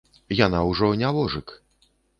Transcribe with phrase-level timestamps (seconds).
[0.37, 1.57] Яна ўжо не вожык.